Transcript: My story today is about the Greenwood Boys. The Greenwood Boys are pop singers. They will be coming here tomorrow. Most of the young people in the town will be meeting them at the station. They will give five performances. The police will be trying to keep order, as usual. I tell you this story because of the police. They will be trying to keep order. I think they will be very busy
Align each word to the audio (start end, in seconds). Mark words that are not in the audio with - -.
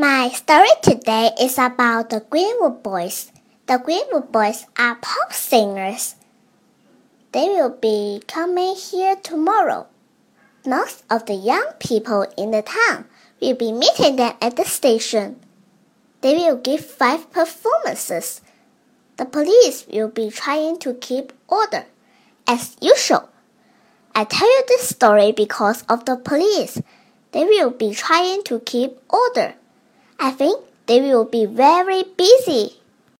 My 0.00 0.28
story 0.28 0.70
today 0.80 1.32
is 1.40 1.58
about 1.58 2.10
the 2.10 2.20
Greenwood 2.20 2.84
Boys. 2.84 3.32
The 3.66 3.78
Greenwood 3.78 4.30
Boys 4.30 4.64
are 4.78 4.94
pop 4.94 5.32
singers. 5.32 6.14
They 7.32 7.48
will 7.48 7.74
be 7.74 8.22
coming 8.28 8.76
here 8.76 9.16
tomorrow. 9.16 9.88
Most 10.64 11.02
of 11.10 11.26
the 11.26 11.34
young 11.34 11.72
people 11.80 12.24
in 12.36 12.52
the 12.52 12.62
town 12.62 13.06
will 13.42 13.56
be 13.56 13.72
meeting 13.72 14.14
them 14.14 14.36
at 14.40 14.54
the 14.54 14.64
station. 14.64 15.40
They 16.20 16.36
will 16.36 16.58
give 16.58 16.86
five 16.86 17.32
performances. 17.32 18.40
The 19.16 19.24
police 19.24 19.84
will 19.90 20.10
be 20.10 20.30
trying 20.30 20.78
to 20.78 20.94
keep 20.94 21.32
order, 21.48 21.86
as 22.46 22.76
usual. 22.80 23.28
I 24.14 24.22
tell 24.22 24.46
you 24.46 24.62
this 24.68 24.90
story 24.90 25.32
because 25.32 25.82
of 25.88 26.04
the 26.04 26.14
police. 26.14 26.80
They 27.32 27.42
will 27.42 27.70
be 27.70 27.94
trying 27.94 28.44
to 28.44 28.60
keep 28.60 29.00
order. 29.10 29.57
I 30.18 30.30
think 30.32 30.64
they 30.86 31.00
will 31.00 31.24
be 31.24 31.46
very 31.46 32.02
busy 32.16 32.77